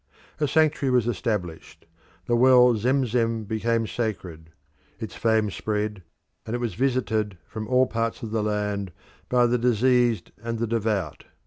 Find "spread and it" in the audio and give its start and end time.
5.51-6.59